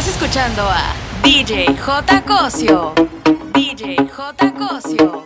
Estás 0.00 0.14
escuchando 0.14 0.62
a 0.62 0.94
DJ 1.22 1.76
J. 1.76 2.22
Cosio. 2.22 2.94
DJ 3.52 3.96
J. 4.08 4.54
Cosio. 4.54 5.19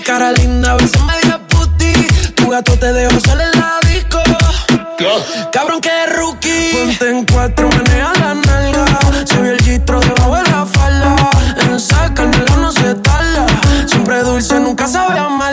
Cara 0.00 0.32
linda, 0.32 0.74
beso 0.74 0.98
media 1.04 1.40
puti. 1.48 1.92
Tu 2.34 2.48
gato 2.50 2.78
te 2.78 2.92
dejo 2.92 3.18
solo 3.20 3.42
en 3.42 3.60
la 3.60 3.78
disco. 3.88 4.18
Cabrón 5.52 5.80
que 5.80 6.06
rookie. 6.06 6.72
Ponte 6.72 7.10
en 7.10 7.24
cuatro, 7.24 7.68
menea 7.68 8.12
la 8.20 8.34
nalga. 8.34 8.84
Soy 9.24 9.48
el 9.48 9.60
gistro 9.60 10.00
debajo 10.00 10.36
de 10.36 10.42
la 10.50 10.66
falda. 10.66 11.30
En 11.60 11.74
esa 11.74 12.12
canela 12.14 12.56
no 12.56 12.72
se 12.72 12.94
tarda. 12.94 13.46
Siempre 13.86 14.20
dulce, 14.22 14.58
nunca 14.60 14.86
sabe 14.86 15.18
amarga. 15.18 15.45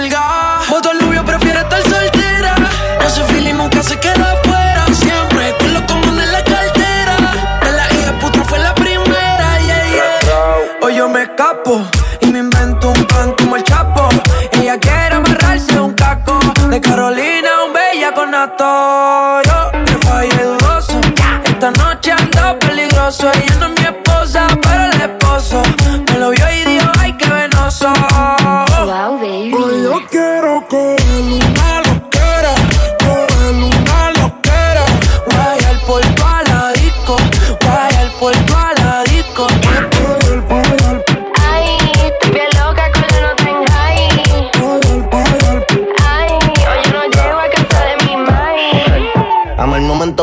gato 18.43 19.12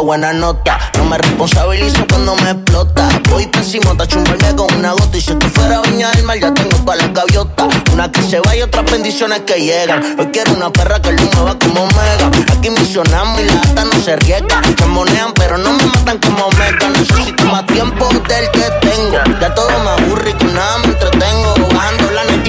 Buena 0.02 0.32
nota. 0.32 0.78
No 0.96 1.04
me 1.04 1.18
responsabilizo 1.18 2.06
cuando 2.08 2.34
me 2.36 2.50
explota. 2.50 3.08
Voy 3.28 3.46
pésimo, 3.46 3.94
te 3.96 4.06
chumbarme 4.08 4.56
con 4.56 4.74
una 4.74 4.92
gota. 4.92 5.16
Y 5.16 5.20
si 5.20 5.30
esto 5.30 5.46
fuera 5.50 5.82
viña 5.82 6.10
del 6.12 6.24
mar, 6.24 6.38
ya 6.40 6.52
tengo 6.54 6.76
todas 6.78 6.98
las 6.98 7.12
gaviotas. 7.12 7.68
Una 7.92 8.10
que 8.10 8.22
se 8.22 8.40
va 8.40 8.56
y 8.56 8.62
otras 8.62 8.90
bendiciones 8.90 9.40
que 9.40 9.60
llegan. 9.60 10.02
Hoy 10.18 10.28
quiero 10.32 10.54
una 10.54 10.70
perra 10.72 11.00
que 11.00 11.10
el 11.10 11.20
humo 11.20 11.44
va 11.44 11.58
como 11.58 11.86
mega. 11.86 12.30
Aquí 12.56 12.70
misionamos 12.70 13.40
y 13.40 13.44
la 13.44 13.60
ata 13.60 13.84
no 13.84 14.00
se 14.02 14.16
riega. 14.16 14.62
Se 14.78 14.86
monean, 14.86 15.32
pero 15.34 15.58
no 15.58 15.72
me 15.74 15.84
matan 15.84 16.18
como 16.18 16.48
mega. 16.52 16.88
Necesito 16.88 17.44
más 17.44 17.66
tiempo 17.66 18.08
del 18.08 18.50
que 18.52 18.70
tengo. 18.80 19.18
Ya 19.38 19.54
todo 19.54 19.68
me 19.68 19.90
aburre 19.90 20.30
y 20.30 20.32
con 20.32 20.54
nada 20.54 20.78
me 20.78 20.86
entretengo. 20.86 21.54
Bajando 21.74 22.10
la 22.10 22.24
net 22.24 22.44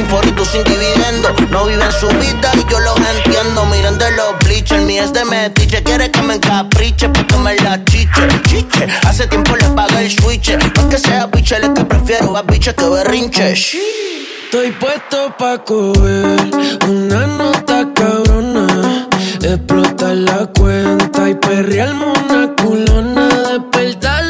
sin 0.51 0.63
dividendo. 0.63 1.29
No 1.49 1.65
viven 1.65 1.91
su 1.91 2.07
vida 2.07 2.51
y 2.55 2.71
yo 2.71 2.79
los 2.79 2.97
entiendo. 2.97 3.65
Miren 3.65 3.97
de 3.97 4.11
los 4.11 4.40
bleachers, 4.61 4.85
mi 4.85 4.97
es 4.97 5.13
de 5.13 5.25
metiche. 5.25 5.83
Quiere 5.83 6.11
que 6.11 6.21
me 6.21 6.35
encapriche 6.35 7.09
pa' 7.09 7.25
que 7.25 7.37
me 7.37 7.55
la 7.57 7.83
chiche. 7.85 8.27
Chiche, 8.47 8.87
hace 9.07 9.27
tiempo 9.27 9.55
le 9.55 9.67
pagué 9.69 10.05
el 10.05 10.11
switch. 10.11 10.51
No 10.51 10.65
es 10.65 10.87
que 10.89 10.97
sea 10.97 11.27
biche, 11.27 11.57
es 11.57 11.69
que 11.69 11.85
prefiero 11.85 12.35
a 12.37 12.41
biche 12.43 12.73
que 12.73 12.85
berrinche. 12.85 13.53
Estoy 13.53 14.71
puesto 14.71 15.35
pa' 15.37 15.63
coger 15.63 16.39
una 16.87 17.25
nota 17.25 17.87
cabrona, 17.95 19.07
explotar 19.41 20.15
la 20.15 20.45
cuenta 20.47 21.29
y 21.29 21.35
perrearme 21.35 22.05
una 22.05 22.53
culona, 22.55 23.27
despertarle 23.27 24.20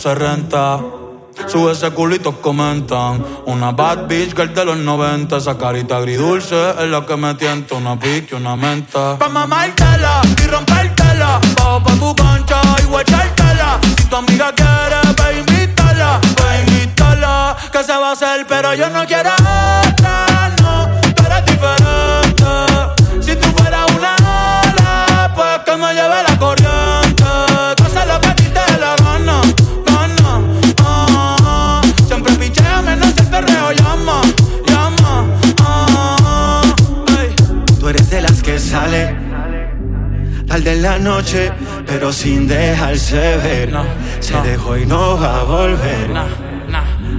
se 0.00 0.14
renta. 0.14 0.80
Sube 1.46 1.72
ese 1.72 1.90
culito, 1.90 2.40
comentan. 2.40 3.22
Una 3.46 3.70
bad 3.72 4.06
bitch 4.08 4.34
girl 4.34 4.54
de 4.54 4.64
los 4.64 4.78
90. 4.78 5.36
Esa 5.36 5.58
carita 5.58 5.98
agridulce 5.98 6.70
es 6.70 6.88
la 6.88 7.04
que 7.04 7.16
me 7.16 7.34
tienta. 7.34 7.74
Una 7.74 7.98
pique, 7.98 8.34
una 8.34 8.56
menta. 8.56 9.18
Pa' 9.18 9.28
mamártela 9.28 10.22
y 10.42 10.46
rompértela. 10.46 11.40
Bajo 11.56 11.82
pa' 11.82 11.94
tu 11.94 12.14
cancha 12.14 12.60
y 12.82 12.86
guachártela. 12.86 13.78
Si 13.98 14.04
tu 14.04 14.16
amiga 14.16 14.52
quiere, 14.54 15.00
ve 15.18 15.38
invítala. 15.40 16.20
Ve 16.38 16.60
invítala. 16.66 17.56
Que 17.70 17.84
se 17.84 17.92
va 17.92 18.08
a 18.08 18.12
hacer, 18.12 18.46
pero 18.48 18.74
yo 18.74 18.88
no 18.88 19.04
quiero 19.06 19.30
tarde 40.60 40.76
en 40.76 40.82
la 40.82 40.98
noche, 40.98 41.52
pero 41.86 42.12
sin 42.12 42.46
dejarse 42.46 43.36
ver. 43.38 43.72
No, 43.72 43.84
Se 44.20 44.32
no. 44.34 44.42
dejó 44.42 44.76
y 44.76 44.86
no 44.86 45.18
va 45.18 45.40
a 45.40 45.42
volver. 45.44 46.10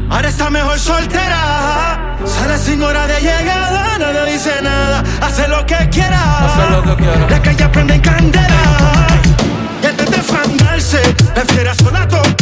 Ahora 0.10 0.30
está 0.30 0.50
mejor 0.50 0.78
soltera. 0.78 2.18
Sale 2.26 2.58
sin 2.58 2.84
hora 2.84 3.08
de 3.08 3.20
llegada, 3.22 3.98
nadie 3.98 4.34
dice 4.34 4.52
nada. 4.62 5.04
Hace 5.22 5.48
lo 5.48 5.66
que 5.66 5.90
quiera. 5.90 6.46
Hace 6.46 6.70
lo 6.72 6.84
que 6.84 7.04
quiera. 7.04 7.30
La 7.30 7.42
calle 7.42 7.70
prende 7.70 7.96
en 7.96 8.02
candela. 8.02 9.08
Y 9.82 9.86
antes 9.88 10.12
de 10.12 10.18
fandarse, 10.18 11.00
prefiere 11.34 11.74
sola 11.76 12.08
tocarse. 12.08 12.41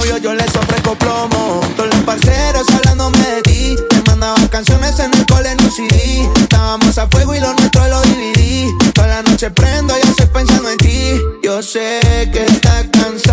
novio 0.00 0.16
yo 0.18 0.34
le 0.34 0.44
sofreco 0.50 0.94
plomo. 0.94 1.60
Todos 1.76 1.94
los 1.94 2.02
parceros 2.04 2.66
hablándome 2.70 3.18
de 3.18 3.42
ti. 3.42 3.76
Te 3.88 4.02
mandaba 4.08 4.36
canciones 4.48 4.98
en 4.98 5.12
el 5.12 5.26
cole 5.26 5.50
en 5.52 5.62
un 5.62 5.70
CD. 5.70 6.28
Estábamos 6.40 6.96
a 6.98 7.06
fuego 7.08 7.34
y 7.34 7.40
lo 7.40 7.52
nuestro 7.54 7.86
lo 7.88 8.00
dividí. 8.02 8.66
Toda 8.94 9.08
la 9.08 9.22
noche 9.22 9.50
prendo 9.50 9.94
y 9.96 10.08
estoy 10.08 10.26
pensando 10.26 10.70
en 10.70 10.78
ti. 10.78 11.20
Yo 11.42 11.62
sé 11.62 12.00
que 12.32 12.44
estás 12.44 12.86
cansado 12.92 13.29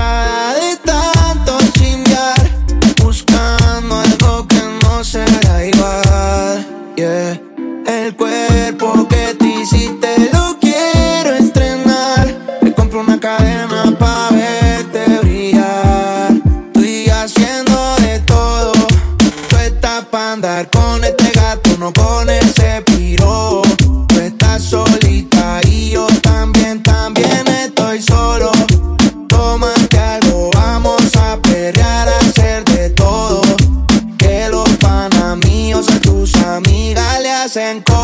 se. 37.57 37.96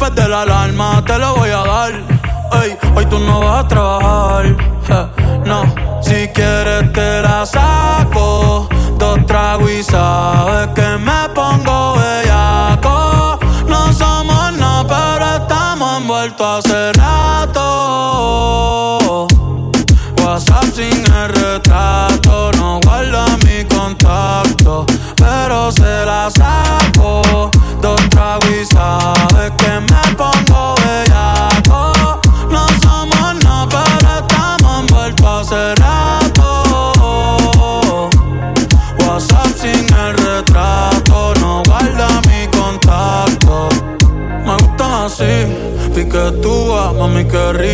golpes 0.00 0.14
de 0.14 0.28
la 0.28 0.42
alarma 0.42 1.02
te 1.06 1.18
lo 1.18 1.34
voy 1.36 1.50
a 1.50 1.64
dar. 1.64 1.92
Ey, 2.62 2.76
hoy 2.94 3.06
tú 3.06 3.18
no 3.18 3.40
vas 3.40 3.64
a 3.64 3.68
trabajar. 3.68 4.46
Eh, 4.46 5.42
no, 5.44 5.62
si 6.02 6.28
quieres 6.28 6.92
te 6.92 7.22
la 7.22 7.44
saco. 7.44 8.68
Dos 8.98 9.26
tragos 9.26 9.70
y 9.70 9.82
sabes 9.82 10.68
que 10.74 10.79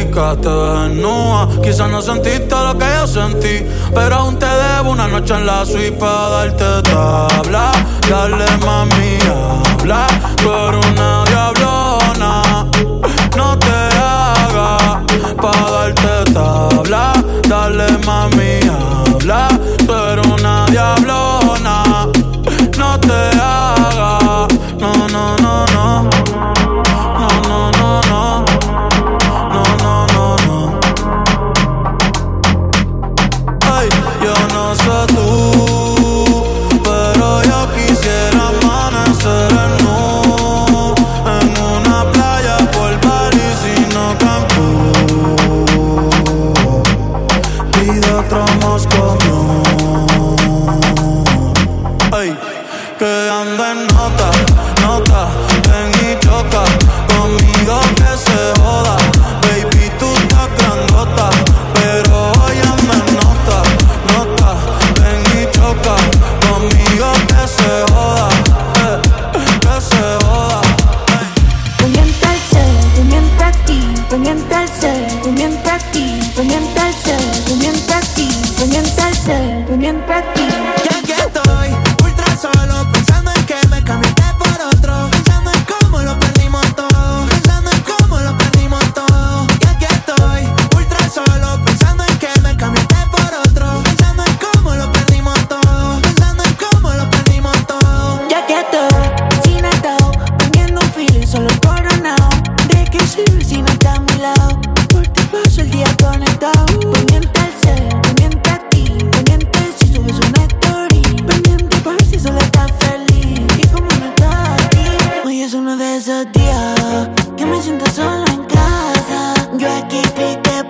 te 0.04 0.48
desnuda. 0.48 1.48
Quizás 1.62 1.88
no 1.90 2.02
sentiste 2.02 2.54
lo 2.54 2.76
que 2.76 2.84
yo 2.84 3.06
sentí, 3.06 3.66
pero 3.94 4.16
aún 4.16 4.38
te 4.38 4.46
debo 4.46 4.90
una 4.90 5.08
noche 5.08 5.34
en 5.34 5.46
la 5.46 5.64
suite 5.64 5.92
para 5.92 6.28
darte 6.28 6.82
tabla. 6.90 7.72
Dale 8.08 8.46
mami, 8.64 9.18
habla, 9.80 10.06
tú 10.36 10.50
una 10.50 11.24
diablona. 11.24 12.66
No 13.36 13.58
te 13.58 13.78
hagas 13.96 15.02
para 15.40 15.70
darte 15.70 16.32
tabla. 16.32 17.12
Dale 17.48 17.98
mami. 18.04 18.45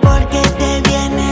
porque 0.07 0.41
te 0.57 0.81
viene 0.89 1.26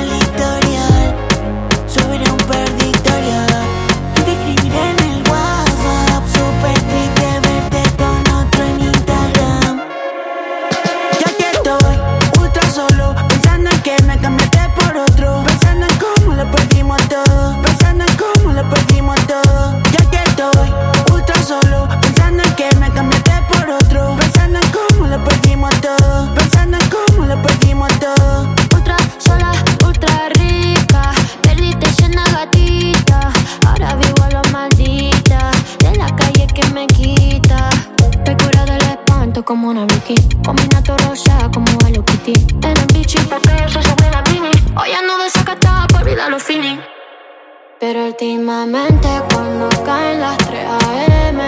Cuando 48.56 49.68
caen 49.84 50.22
las 50.22 50.38
3 50.38 50.66
AM 50.66 51.40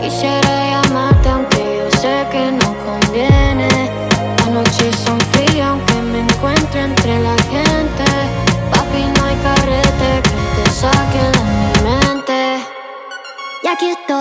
Quisiera 0.00 0.82
llamarte 0.82 1.28
aunque 1.28 1.58
yo 1.58 1.98
sé 2.00 2.26
que 2.32 2.50
no 2.50 2.74
conviene. 2.82 3.68
Las 4.38 4.48
noches 4.48 4.96
son 5.04 5.20
frías 5.32 5.68
aunque 5.68 5.94
me 5.96 6.20
encuentre 6.20 6.80
entre 6.80 7.20
la 7.20 7.36
gente. 7.42 8.04
Papi, 8.70 9.02
no 9.18 9.24
hay 9.26 9.36
carrete 9.36 10.22
que 10.22 10.62
te 10.62 10.70
saquen 10.70 11.32
de 11.32 11.82
mi 11.82 11.90
mente. 11.90 12.64
Y 13.62 13.68
aquí 13.68 13.90
estoy. 13.90 14.19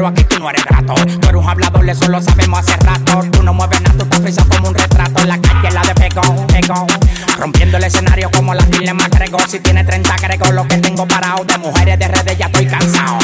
pero 0.00 0.08
aquí 0.08 0.24
tú 0.24 0.38
no 0.38 0.48
eres 0.48 0.64
rato, 0.64 0.94
Tú 0.94 1.28
eres 1.28 1.42
un 1.42 1.46
hablador, 1.46 1.86
eso 1.86 2.08
lo 2.08 2.22
sabemos 2.22 2.60
hace 2.60 2.74
rato. 2.76 3.22
Tú 3.32 3.42
no 3.42 3.52
mueves 3.52 3.82
nada, 3.82 4.02
tú 4.08 4.26
estás 4.26 4.46
como 4.46 4.70
un 4.70 4.74
retrato. 4.74 5.26
La 5.26 5.38
calle 5.38 5.70
la 5.74 5.82
de 5.82 5.94
pegón, 5.94 6.46
pegón. 6.46 6.86
Rompiendo 7.38 7.76
el 7.76 7.84
escenario 7.84 8.30
como 8.30 8.54
la 8.54 8.64
Dile 8.64 8.94
Macrego. 8.94 9.38
Si 9.46 9.60
tiene 9.60 9.84
30 9.84 10.16
grego, 10.16 10.52
lo 10.52 10.66
que 10.66 10.78
tengo 10.78 11.06
parado. 11.06 11.44
De 11.44 11.58
mujeres 11.58 11.98
de 11.98 12.08
redes 12.08 12.38
ya 12.38 12.46
estoy 12.46 12.66
cansado. 12.66 13.18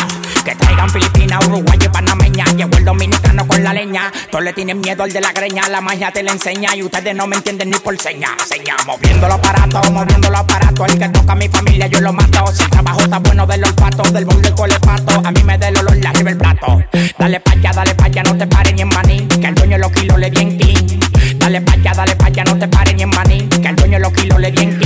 Que 0.44 0.54
traigan 0.54 0.90
Filipinas, 0.90 1.46
Uruguay 1.46 1.78
y 1.82 1.88
Panameña. 1.88 2.44
Llegó 2.54 2.76
el 2.76 2.84
dominio 2.84 3.15
la 3.60 3.72
leña. 3.72 4.12
Todos 4.30 4.44
le 4.44 4.52
tienen 4.52 4.80
miedo 4.80 5.02
al 5.02 5.12
de 5.12 5.20
la 5.20 5.32
greña, 5.32 5.68
la 5.68 5.80
magia 5.80 6.10
te 6.10 6.22
la 6.22 6.32
enseña 6.32 6.74
y 6.74 6.82
ustedes 6.82 7.14
no 7.14 7.26
me 7.26 7.36
entienden 7.36 7.70
ni 7.70 7.78
por 7.78 7.98
seña. 7.98 8.28
Seña, 8.44 8.76
moviendo 8.86 9.26
los 9.26 9.36
aparatos, 9.36 9.90
moviendo 9.90 10.30
los 10.30 10.40
aparatos. 10.40 10.92
El 10.92 10.98
que 10.98 11.08
toca 11.08 11.32
a 11.32 11.36
mi 11.36 11.48
familia 11.48 11.86
yo 11.86 12.00
lo 12.00 12.12
mato. 12.12 12.46
Si 12.52 12.62
el 12.62 12.70
trabajo 12.70 13.00
está 13.00 13.18
bueno 13.18 13.46
del 13.46 13.64
olfato, 13.64 14.02
del 14.10 14.24
bombo 14.24 14.48
y 14.48 14.52
colepato, 14.52 15.22
a 15.24 15.30
mí 15.30 15.42
me 15.44 15.58
da 15.58 15.68
el 15.68 15.78
olor 15.78 15.96
la 15.96 16.10
arriba 16.10 16.30
el 16.30 16.36
plato. 16.36 16.82
Dale 17.18 17.40
pa' 17.40 17.52
allá, 17.52 17.72
dale 17.72 17.94
pa' 17.94 18.04
allá, 18.06 18.22
no 18.22 18.36
te 18.36 18.46
pares 18.46 18.74
ni 18.74 18.82
en 18.82 18.88
maní, 18.88 19.26
que 19.26 19.46
el 19.46 19.54
dueño 19.54 19.78
los 19.78 19.92
kilos 19.92 20.18
le 20.18 20.30
di 20.30 20.40
en 20.42 20.58
ti. 20.58 20.98
Dale 21.36 21.60
pa' 21.60 21.72
allá, 21.72 21.92
dale 21.94 22.16
pa' 22.16 22.26
allá, 22.26 22.44
no 22.44 22.58
te 22.58 22.68
pares 22.68 22.94
ni 22.94 23.02
en 23.02 23.10
maní, 23.10 23.48
que 23.48 23.68
el 23.68 23.76
dueño 23.76 23.98
los 23.98 24.12
kilos 24.12 24.38
le 24.38 24.50
di 24.50 24.62
en. 24.62 24.85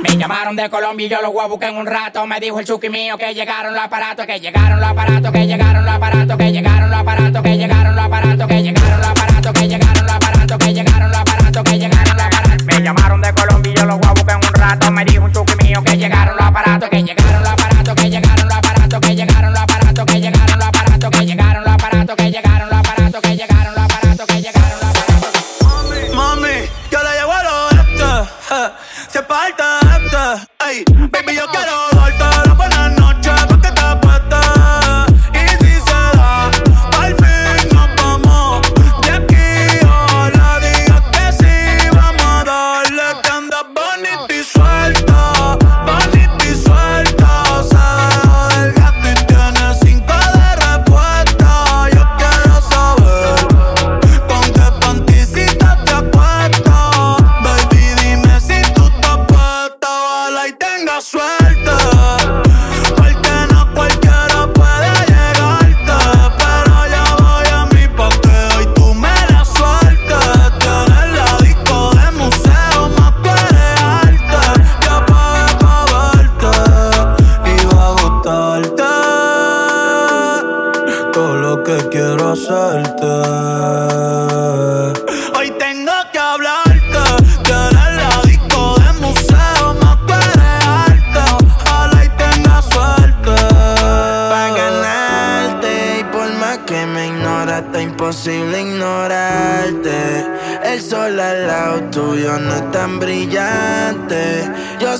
Me 0.00 0.16
llamaron 0.16 0.56
de 0.56 0.70
Colombia 0.70 1.06
y 1.06 1.10
yo 1.10 1.20
los 1.20 1.32
voy 1.32 1.44
a 1.62 1.68
en 1.68 1.76
un 1.76 1.86
rato. 1.86 2.26
Me 2.26 2.40
dijo 2.40 2.58
el 2.58 2.66
chuki 2.66 2.88
mío 2.88 3.18
que 3.18 3.34
llegaron 3.34 3.74
los 3.74 3.82
aparatos, 3.82 4.24
que 4.24 4.40
llegaron 4.40 4.80
los 4.80 4.88
aparatos, 4.88 5.30
que 5.32 5.46
llegaron 5.46 5.84
los 5.84 5.94
aparatos, 5.94 6.36
que 6.38 6.50
llegaron 6.50 6.90
los 6.90 6.98
aparatos, 6.98 7.42
que 7.42 7.56
llegaron 7.56 7.94
los 7.94 8.04
aparatos, 8.04 8.46
que 8.46 8.62
llegaron 8.62 9.00
los 9.00 9.06
aparatos, 9.10 9.52
que 9.52 9.68
llegaron 9.68 10.06
los 10.06 10.14
aparatos, 10.14 10.58
que 10.58 10.72
llegaron 10.72 11.10
los 11.10 11.18
aparatos, 11.20 11.62
que 11.64 11.78
llegaron 11.78 12.16
los 12.16 12.26
aparatos. 12.26 12.64
Me 12.64 12.80
llamaron 12.80 13.20
de 13.20 13.34
Colombia 13.34 13.72
y 13.72 13.76
yo 13.76 13.84
los 13.84 13.98
voy 13.98 14.24
a 14.26 14.32
en 14.32 14.36
un 14.36 14.54
rato. 14.54 14.90
Me 14.90 15.04
dijo 15.04 15.24
un 15.24 15.32
chuki 15.32 15.54
mío 15.62 15.82
que 15.84 15.96
llegaron 15.98 16.21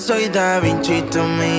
soy 0.03 0.29
Da 0.29 0.59
Vinci, 0.59 1.01
tú 1.13 1.23
mi 1.23 1.52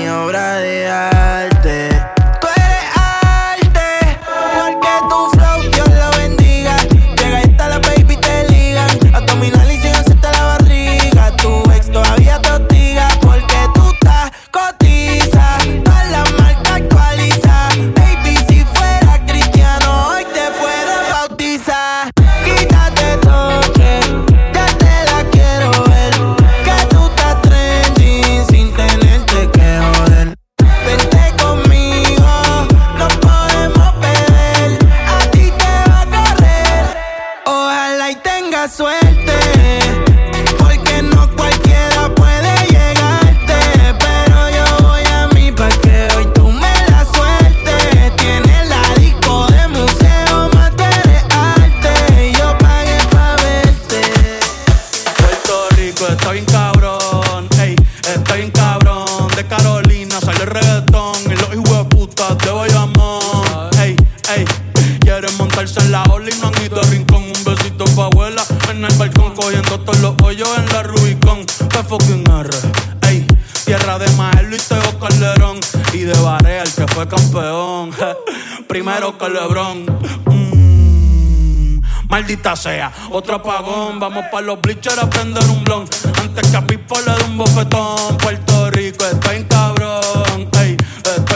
Sea, 82.43 82.91
otro 83.09 83.37
apagón. 83.37 83.99
Vamos 83.99 84.25
pa' 84.31 84.41
los 84.41 84.61
bleachers 84.61 84.99
a 84.99 85.09
prender 85.09 85.43
un 85.49 85.63
blon. 85.63 85.87
Antes 86.21 86.51
que 86.51 86.57
a 86.57 86.61
Pipo 86.61 86.95
le 86.99 87.11
dé 87.15 87.23
un 87.23 87.37
bofetón. 87.37 88.17
Puerto 88.17 88.69
Rico 88.69 89.05
está 89.05 89.33
en 89.33 89.45
cabrón. 89.45 90.49
Ey, 90.61 90.77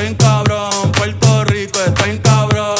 en 0.04 0.16
cabrón. 0.16 0.92
Puerto 0.92 1.44
Rico 1.46 1.80
está 1.80 2.08
en 2.08 2.18
cabrón. 2.20 2.76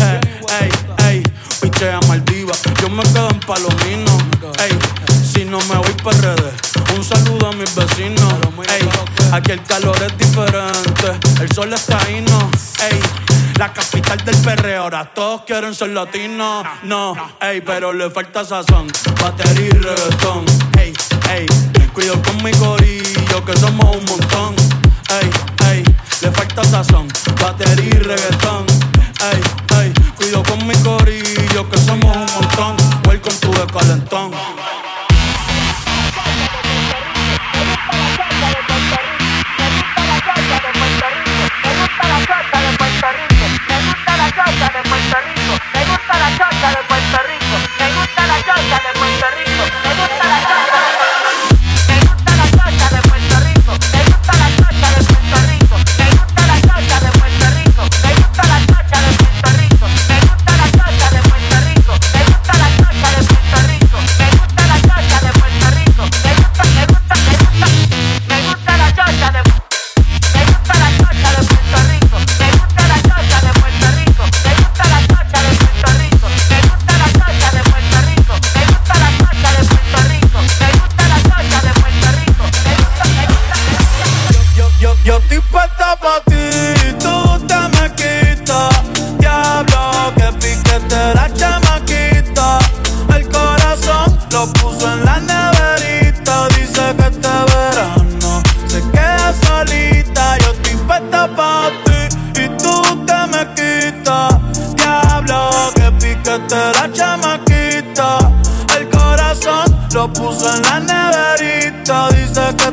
Ey, 0.00 0.20
ey, 0.60 0.70
ey. 1.06 1.22
Pichea 1.60 2.00
Maldiva. 2.08 2.54
Yo 2.80 2.88
me 2.88 3.04
quedo 3.04 3.28
en 3.30 3.40
Palomino. 3.40 4.18
Ey, 4.58 4.76
si 5.22 5.44
no 5.44 5.58
me 5.68 5.76
voy 5.76 5.92
pa' 6.02 6.12
redes. 6.12 6.54
Un 6.96 7.04
saludo 7.04 7.48
a 7.48 7.52
mis 7.52 7.72
vecinos. 7.74 8.34
Ey, 8.74 8.88
aquí 9.32 9.52
el 9.52 9.62
calor 9.62 9.96
es 10.02 10.18
diferente. 10.18 11.12
El 11.40 11.52
sol 11.52 11.72
está 11.72 12.02
ahí, 12.02 12.20
del 14.24 14.36
perreo. 14.38 14.82
Ahora 14.82 15.04
todos 15.12 15.42
quieren 15.42 15.74
ser 15.74 15.90
latinos. 15.90 16.64
No, 16.82 17.14
ey, 17.40 17.60
pero 17.60 17.92
le 17.92 18.10
falta 18.10 18.44
sazón. 18.44 18.86
Batería 19.20 19.66
y 19.66 19.70
reggaetón. 19.70 20.44
Ey, 20.78 20.92
ey, 21.30 21.46
cuido 21.92 22.20
con 22.22 22.42
mi 22.42 22.52
corillo 22.52 23.44
que 23.44 23.56
somos 23.56 23.96
un 23.96 24.04
montón. 24.04 24.54
Ey, 25.20 25.30
ey, 25.70 25.84
le 26.22 26.30
falta 26.30 26.64
sazón. 26.64 27.08
Batería 27.40 27.84
y 27.84 27.98
reggaetón. 27.98 28.66
Ey, 29.32 29.40
ey, 29.80 29.92
cuido 30.16 30.42
con 30.42 30.66
mi 30.66 30.74
corillo 30.76 31.68
que 31.68 31.78
somos 31.78 32.16
un 32.16 32.26
montón. 32.34 32.76
Welcome 33.06 33.36
to 33.40 33.50
the 33.50 33.72
calentón. 33.72 34.75
De 48.56 48.98
Puerto 48.98 49.26
Rico. 49.36 49.85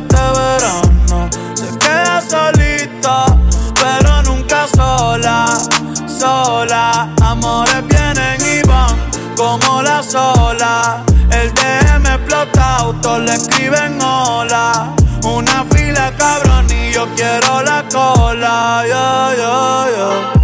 Este 0.03 0.15
verano 0.39 1.29
se 1.53 1.77
queda 1.79 2.21
solita, 2.21 3.25
pero 3.75 4.21
nunca 4.23 4.67
sola, 4.67 5.45
sola. 6.07 7.09
Amores 7.21 7.83
vienen 7.87 8.41
y 8.41 8.67
van 8.67 8.95
como 9.35 9.81
la 9.81 10.03
sola. 10.03 11.03
El 11.31 11.53
DM 11.53 12.05
explota, 12.05 12.77
autos 12.77 13.19
le 13.21 13.33
escriben 13.33 14.01
hola. 14.01 14.93
Una 15.23 15.65
fila 15.71 16.11
cabrón 16.17 16.67
y 16.69 16.91
yo 16.91 17.07
quiero 17.15 17.63
la 17.63 17.83
cola. 17.91 18.83
Yeah, 18.85 19.35
yeah, 19.35 19.87
yeah. 19.95 20.42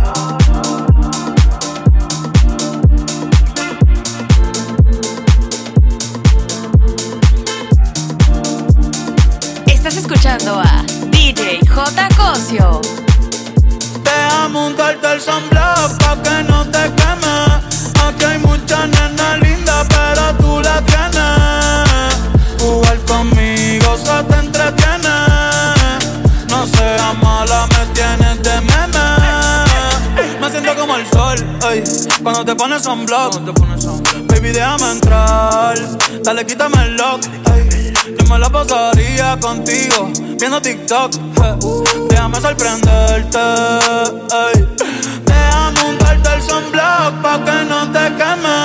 J. 12.40 12.58
Cosio. 12.58 12.82
Déjame 14.02 14.60
untarte 14.68 15.14
el 15.14 15.20
sunblock 15.20 15.98
pa' 16.00 16.16
que 16.24 16.44
no 16.44 16.64
te 16.66 16.84
queme. 16.96 17.38
Aquí 18.06 18.26
hay 18.26 18.38
muchas 18.40 18.88
nenas 18.88 19.40
lindas, 19.42 19.86
pero 19.90 20.34
tú 20.38 20.62
la 20.62 20.82
tienes. 20.86 22.16
Jugar 22.62 22.98
conmigo 23.00 23.98
se 23.98 24.24
te 24.24 24.36
entretiene. 24.40 25.16
No 26.48 26.66
seas 26.66 27.18
mala, 27.22 27.68
me 27.68 27.86
tienes 27.94 28.42
de 28.42 28.62
meme. 28.62 30.40
Me 30.40 30.50
siento 30.50 30.76
como 30.78 30.96
el 30.96 31.06
sol, 31.08 31.38
ey, 31.70 31.84
cuando 32.24 32.46
te 32.46 32.56
pones 32.56 32.84
sunblock. 32.84 34.29
Déjame 34.42 34.92
entrar, 34.92 35.76
dale, 36.24 36.46
quítame 36.46 36.82
el 36.84 36.96
lock, 36.98 37.22
ey. 37.54 37.94
Yo 38.18 38.26
me 38.28 38.40
la 38.40 38.50
pasaría 38.50 39.38
contigo, 39.40 40.12
viendo 40.40 40.62
TikTok. 40.62 41.12
Déjame 42.10 42.42
sorprenderte, 42.42 43.40
ey. 43.40 44.68
Déjame 45.24 45.84
untarte 45.90 46.30
el 46.34 46.42
sunblock 46.42 47.22
pa' 47.22 47.40
que 47.46 47.66
no 47.70 47.92
te 47.92 48.16
queme. 48.18 48.60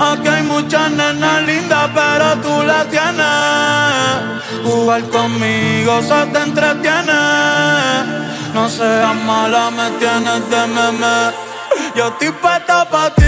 Aquí 0.00 0.28
hay 0.28 0.42
muchas 0.42 0.90
nenas 0.90 1.42
lindas, 1.44 1.90
pero 1.94 2.36
tú 2.42 2.62
la 2.64 2.84
tienes. 2.84 4.64
Jugar 4.64 5.02
conmigo 5.08 6.02
se 6.02 6.26
te 6.32 6.38
entretiene. 6.42 7.20
No 8.54 8.68
seas 8.68 9.16
mala, 9.24 9.70
me 9.70 9.90
tienes 9.98 10.50
de 10.50 10.66
meme. 10.66 11.16
Yo 11.96 12.08
estoy 12.08 12.30
puesta 12.32 12.84
pa' 12.88 13.10
ti, 13.14 13.22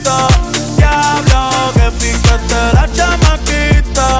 quitas. 0.00 0.76
Diablo, 0.76 1.72
que 1.74 1.90
piquete 1.98 2.60
la 2.74 2.88
chamaquita. 2.92 4.18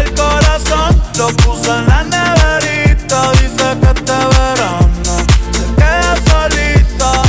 El 0.00 0.14
corazón 0.14 1.02
lo 1.18 1.28
puso 1.36 1.78
en 1.78 1.86
la 1.86 2.04
neverita. 2.04 3.30
Dice 3.32 3.78
que 3.80 3.86
este 3.86 4.12
verano 4.12 5.16
se 5.52 5.64
queda 5.76 6.14
solita. 6.28 7.22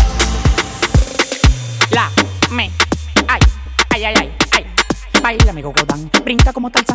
La, 1.92 2.12
me, 2.52 2.72
ay, 3.28 3.40
ay, 3.90 4.04
ay, 4.06 4.16
ay, 4.18 4.32
ay. 4.52 4.66
Baila, 5.22 5.52
amigo 5.52 5.74
Godán, 5.76 6.10
brinca 6.24 6.54
como 6.54 6.70
Tarzán. 6.70 6.95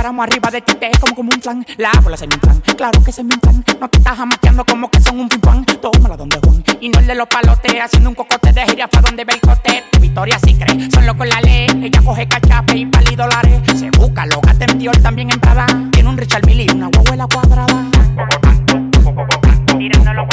Encaramo 0.00 0.22
arriba 0.22 0.50
de 0.50 0.62
ti, 0.62 0.74
te 0.76 0.90
como 0.98 1.14
como 1.14 1.30
un 1.30 1.40
plan. 1.42 1.66
La 1.76 1.90
bola 2.02 2.16
se 2.16 2.26
me 2.26 2.38
plan, 2.38 2.58
claro 2.74 3.04
que 3.04 3.12
se 3.12 3.22
me 3.22 3.36
plan. 3.36 3.62
No 3.78 3.86
te 3.86 3.98
estás 3.98 4.16
jamaqueando 4.16 4.64
como 4.64 4.90
que 4.90 4.98
son 4.98 5.20
un 5.20 5.28
ping 5.28 5.40
pong. 5.40 5.66
Tómala 5.78 6.16
donde 6.16 6.38
Juan. 6.42 6.64
Y 6.80 6.88
no 6.88 7.00
el 7.00 7.06
de 7.06 7.14
los 7.14 7.28
palotes, 7.28 7.70
haciendo 7.78 8.08
un 8.08 8.14
cocote 8.14 8.50
de 8.50 8.62
jirafa 8.62 9.02
donde 9.02 9.26
ve 9.26 9.34
el 9.34 9.40
cote. 9.42 9.84
Victoria 10.00 10.38
sí 10.42 10.54
cree, 10.54 10.90
son 10.90 11.06
locos 11.06 11.28
la 11.28 11.42
ley. 11.42 11.66
Ella 11.82 12.00
coge 12.02 12.26
cachape 12.26 12.78
y 12.78 12.86
pali 12.86 13.14
dólares. 13.14 13.60
Se 13.78 13.90
busca, 13.90 14.24
lo 14.24 14.40
gasta 14.40 14.64
en 14.64 14.78
Dior, 14.78 14.96
también 15.02 15.32
en 15.32 15.38
Prada. 15.38 15.66
Tiene 15.92 16.08
un 16.08 16.16
Richard 16.16 16.46
Mille 16.46 16.64
y 16.64 16.74
una 16.74 16.88
huevuela 16.88 17.26
cuadrada. 17.26 17.84
Tirándolo 19.76 20.26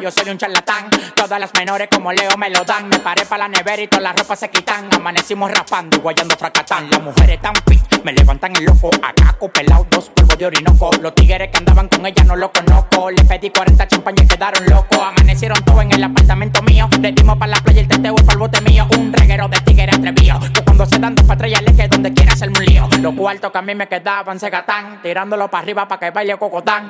yo 0.00 0.10
soy 0.10 0.30
un 0.30 0.38
charlatán. 0.38 0.88
Todas 1.14 1.38
las 1.40 1.52
menores 1.54 1.88
como 1.90 2.12
Leo 2.12 2.36
me 2.36 2.50
lo 2.50 2.64
dan. 2.64 2.88
Me 2.88 2.98
paré 2.98 3.24
para 3.26 3.44
la 3.44 3.48
nevera 3.48 3.82
y 3.82 3.88
todas 3.88 4.02
las 4.02 4.16
ropas 4.16 4.38
se 4.38 4.50
quitan. 4.50 4.88
Amanecimos 4.94 5.50
rapando 5.50 5.96
y 5.96 6.00
guayando 6.00 6.36
fracatán. 6.36 6.90
Las 6.90 7.02
mujeres 7.02 7.40
tan 7.40 7.54
fit, 7.66 7.82
me 8.02 8.12
levantan 8.12 8.54
el 8.56 8.64
loco. 8.64 8.90
Acá 9.02 9.36
pelado, 9.52 9.86
dos 9.90 10.10
polvos 10.10 10.38
de 10.38 10.46
orinoco. 10.46 10.90
Los 11.00 11.14
tigres 11.14 11.50
que 11.50 11.58
andaban 11.58 11.88
con 11.88 12.06
ella 12.06 12.24
no 12.24 12.36
lo 12.36 12.50
conozco. 12.52 13.10
Le 13.10 13.24
pedí 13.24 13.50
40 13.50 13.86
champañas 13.88 14.24
y 14.24 14.28
quedaron 14.28 14.64
locos. 14.66 14.98
Amanecieron 14.98 15.62
todos 15.64 15.82
en 15.82 15.92
el 15.92 16.04
apartamento 16.04 16.62
mío. 16.62 16.88
Le 17.00 17.12
dimos 17.12 17.36
para 17.36 17.52
la 17.52 17.60
playa 17.60 17.80
el 17.80 17.88
teteo 17.88 18.14
y 18.16 18.32
el 18.32 18.38
bote 18.38 18.60
mío. 18.62 18.86
Un 18.96 19.12
reguero 19.12 19.48
de 19.48 19.60
tigres 19.60 19.96
atrevido. 19.96 20.40
Que 20.52 20.62
cuando 20.62 20.86
se 20.86 20.98
dan 20.98 21.14
dos 21.14 21.26
patrullas 21.26 21.62
le 21.62 21.74
que 21.74 21.88
donde 21.88 22.12
quiera 22.12 22.32
hacerme 22.32 22.58
un 22.58 22.64
lío. 22.64 22.88
Los 23.00 23.14
cuartos 23.14 23.52
que 23.52 23.58
a 23.58 23.62
mí 23.62 23.74
me 23.74 23.86
quedaban 23.86 24.40
se 24.40 24.48
gatán. 24.48 25.02
Tirándolo 25.02 25.48
para 25.48 25.62
arriba 25.62 25.86
para 25.86 26.00
que 26.00 26.10
baile 26.10 26.38
cocotán. 26.38 26.88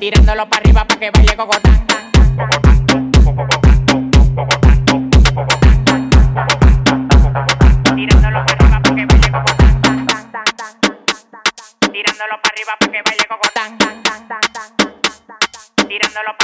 Tirándolo 0.00 0.48
para 0.48 0.60
arriba 0.60 0.84
para 0.84 0.98
que 0.98 1.10
baile 1.10 1.36
cocotán. 1.36 1.86
Tirándolo 7.94 8.44
para 8.44 8.58
arriba 8.58 8.80
para 8.82 8.94
que 8.96 9.06
para 9.06 9.14
que. 9.14 9.30
Tirándolo 11.92 12.36
para 12.42 12.54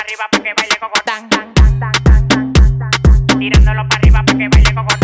arriba 0.05 0.31
para 0.31 0.39
que 0.45 0.55
baile 0.57 0.77
cocotán. 0.79 1.29
Tirándolo 3.39 3.83
para 3.89 3.99
arriba 3.99 4.23
para 4.25 4.39
que 4.39 4.49
baile 4.49 4.75
cocotán. 4.75 5.00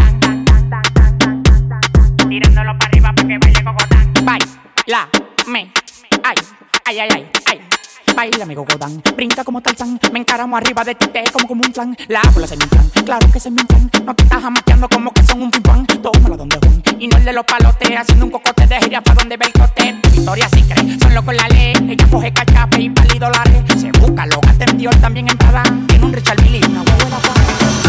Baila, 8.29 8.43
amigo 8.43 8.67
Godán, 8.69 9.01
brinca 9.15 9.45
como 9.45 9.61
Tarzán. 9.61 10.01
Me 10.13 10.19
encaramo 10.19 10.57
arriba 10.57 10.83
de 10.83 10.97
ti, 10.97 11.07
te 11.07 11.23
como 11.31 11.47
como 11.47 11.63
un 11.65 11.73
plan. 11.73 11.97
La 12.09 12.21
bola 12.35 12.49
se 12.49 12.57
me 12.57 12.67
plan, 12.67 12.91
claro 13.05 13.31
que 13.33 13.39
se 13.39 13.53
me 13.53 13.65
plan. 13.65 13.89
No 14.05 14.17
te 14.17 14.25
estás 14.25 14.43
jamaqueando 14.43 14.89
como 14.89 15.13
que 15.13 15.23
son 15.23 15.43
un 15.43 15.51
ping 15.53 15.63
pong. 15.63 15.87
Tómala 16.03 16.37
donde 16.37 16.59
Juan. 16.59 16.83
Y 16.99 17.07
no 17.07 17.19
el 17.19 17.25
de 17.25 17.33
los 17.33 17.45
palotes, 17.45 17.89
haciendo 17.97 18.25
un 18.25 18.33
cocote 18.33 18.67
de 18.67 18.81
jirafa 18.81 19.15
donde 19.15 19.37
ve 19.37 19.47
el 19.47 19.53
cote. 19.53 19.95
Victoria 20.11 20.49
sí 20.49 20.61
cree, 20.65 20.99
son 20.99 21.15
locos 21.15 21.37
la 21.37 21.49
ley. 21.51 21.75
Ella 21.89 22.07
coge 22.11 22.33
cachape 22.33 22.83
y 22.83 22.91
pali 22.91 23.17
dólares. 23.17 23.63
Se 23.79 23.93
busca, 23.93 24.27
lo 24.27 24.41
gasta 24.41 24.65
en 24.73 24.79
Dior, 24.79 24.97
también 24.97 25.29
en 25.29 25.39
Prada. 25.39 25.63
Tiene 25.87 26.05
un 26.05 26.13
Richard 26.13 26.43
Mille 26.43 26.59
y 26.59 26.65
una 26.65 26.83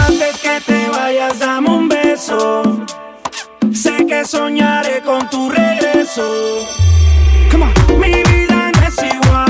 Antes 0.06 0.38
que 0.38 0.62
te 0.62 0.88
vayas, 0.89 1.39
dame 1.39 1.67
un 1.67 1.89
beso. 1.89 2.86
Sé 3.73 4.06
que 4.06 4.23
soñaré 4.23 5.02
con 5.02 5.28
tu 5.32 5.50
regreso. 5.50 6.21
Come 7.50 7.63
on. 7.63 8.00
Mi 8.00 8.21
vida 8.21 8.71
no 8.71 8.88
es 8.88 8.97
igual. 9.04 9.46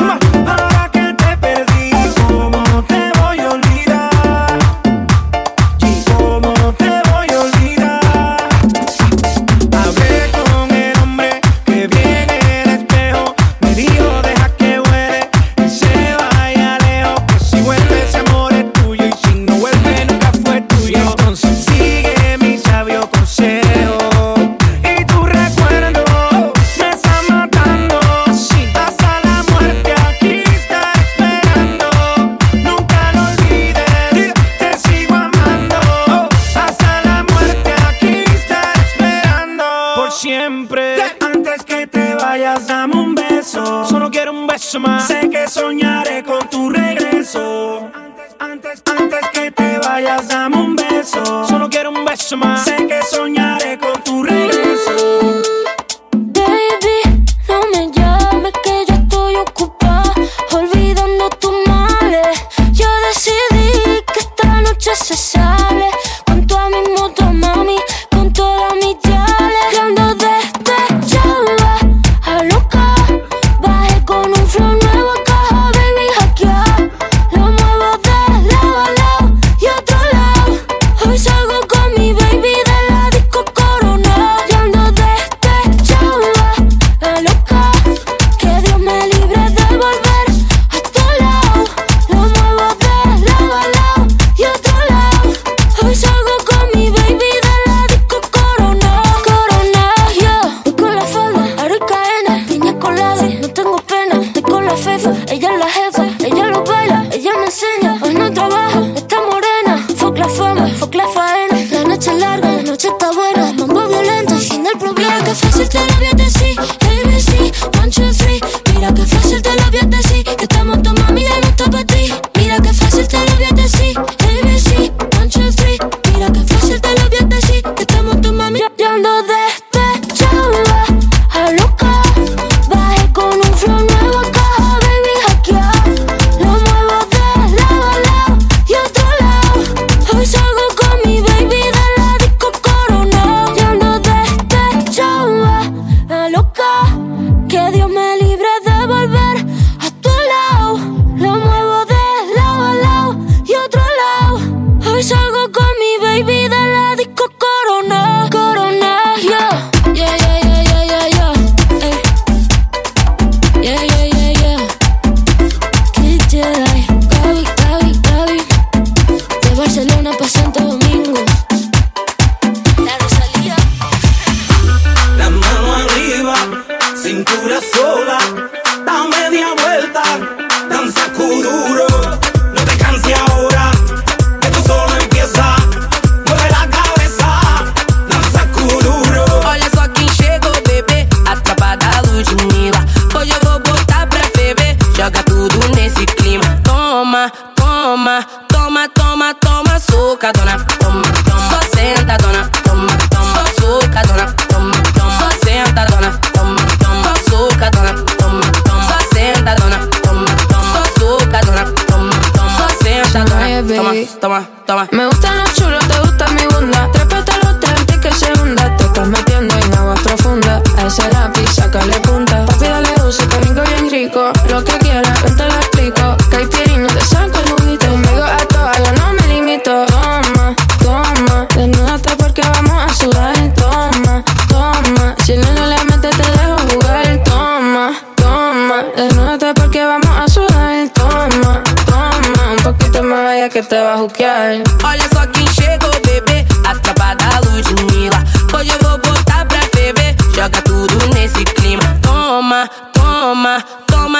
toa. 214.67 214.87
Me 214.91 215.05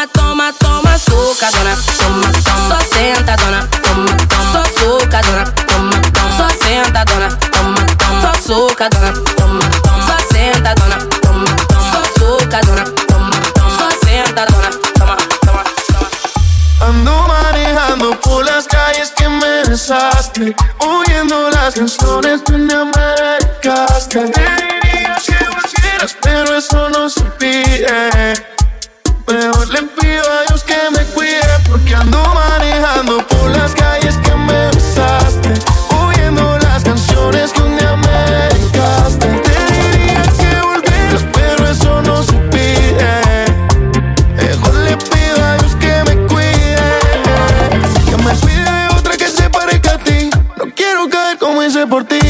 toma, 0.06 0.08
toma, 0.14 0.54
toma 0.54 0.98
sucatona, 1.00 1.76
toma, 1.98 2.32
toma, 2.44 2.80
sentadona, 2.94 3.68
toma, 3.82 4.18
toma, 4.28 4.64
sucatona, 4.78 5.44
toma, 5.66 6.02
toma, 6.14 6.50
sentadona, 6.62 7.30
toma, 7.52 7.86
toma, 7.98 8.34
sucatona, 8.46 9.14
toma, 9.38 9.60
toma, 9.82 10.18
sentadona, 10.32 10.98
toma, 11.22 11.46
toma, 11.68 12.04
sucatona, 12.18 12.84
toma, 13.08 13.32
toma, 13.56 13.90
sentadona, 14.04 14.70
toma, 15.00 15.18
toma, 15.46 15.64
toma. 15.88 16.10
Ando 16.82 17.28
manejando 17.28 18.20
por 18.22 18.46
las 18.46 18.68
calles 18.68 19.12
que 19.16 19.28
me 19.28 19.64
besaste, 19.68 20.56
oyendo 20.80 21.50
las 21.50 21.74
canciones 21.74 22.42
que 22.44 22.54
me 22.54 22.74
amargaste. 22.74 24.30
Te 24.30 24.42
diría 24.42 25.18
que 25.26 25.38
volvieras, 25.50 26.16
pero 26.22 26.58
eso 26.58 26.90
no 26.90 27.10
se 27.10 27.24
pide. 27.40 28.57
Mejor 29.28 29.68
le 29.68 29.82
pido 29.82 30.24
a 30.24 30.44
Dios 30.48 30.64
que 30.64 30.78
me 30.92 31.04
cuide 31.08 31.42
porque 31.70 31.94
ando 31.94 32.24
manejando 32.34 33.18
por 33.28 33.52
las 33.52 33.74
calles 33.74 34.16
que 34.20 34.34
me 34.34 34.68
besaste, 34.68 35.54
oyendo 36.02 36.58
las 36.60 36.82
canciones 36.82 37.52
que 37.52 37.62
un 37.62 37.78
día 37.78 37.98
me 37.98 38.32
dedicaste. 38.32 39.28
Te 39.28 39.74
diría 39.74 40.24
que 40.24 40.62
volvieras, 40.62 41.26
pero 41.34 41.68
eso 41.68 42.02
no 42.04 42.24
se 42.24 42.34
pide. 42.54 43.46
Mejor 44.38 44.76
le 44.76 44.96
pido 44.96 45.44
a 45.44 45.58
Dios 45.58 45.76
que 45.76 46.04
me 46.08 46.28
cuide, 46.28 46.78
que 48.10 48.18
me 48.24 48.34
cuide 48.34 48.72
de 48.72 48.88
otra 48.98 49.18
que 49.18 49.28
se 49.28 49.50
parezca 49.50 49.96
a 49.96 49.98
ti. 49.98 50.30
No 50.56 50.74
quiero 50.74 51.10
caer 51.10 51.38
como 51.38 51.62
hice 51.64 51.86
por 51.86 52.06
ti. 52.06 52.27